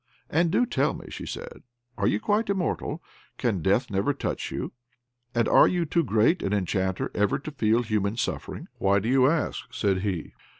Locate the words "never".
3.91-4.13